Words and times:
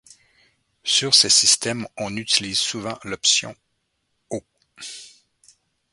Sur 0.83 1.13
ces 1.13 1.29
systèmes 1.29 1.87
on 1.95 2.17
utilise 2.17 2.57
souvent 2.57 2.97
l'option 3.03 3.55
aux. 4.31 4.41